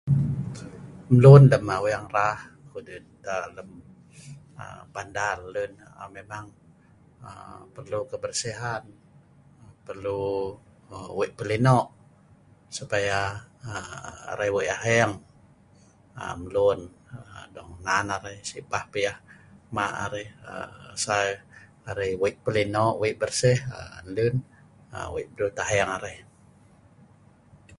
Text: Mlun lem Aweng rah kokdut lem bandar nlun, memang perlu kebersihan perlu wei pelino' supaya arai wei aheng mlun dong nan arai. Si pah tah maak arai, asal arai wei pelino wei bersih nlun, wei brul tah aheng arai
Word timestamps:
Mlun 1.13 1.43
lem 1.51 1.63
Aweng 1.77 2.07
rah 2.15 2.37
kokdut 2.71 3.05
lem 3.57 3.69
bandar 4.93 5.37
nlun, 5.45 5.71
memang 6.17 6.45
perlu 7.75 7.99
kebersihan 8.11 8.83
perlu 9.87 10.21
wei 11.19 11.29
pelino' 11.37 11.85
supaya 12.77 13.17
arai 14.31 14.49
wei 14.55 14.67
aheng 14.77 15.11
mlun 16.43 16.79
dong 17.55 17.71
nan 17.85 18.05
arai. 18.15 18.35
Si 18.49 18.57
pah 18.71 18.83
tah 18.93 19.15
maak 19.75 19.93
arai, 20.05 20.25
asal 20.95 21.25
arai 21.89 22.11
wei 22.21 22.33
pelino 22.45 22.85
wei 23.01 23.13
bersih 23.21 23.57
nlun, 24.09 24.35
wei 25.13 25.23
brul 25.33 25.51
tah 25.57 25.65
aheng 25.71 25.89
arai 25.97 26.15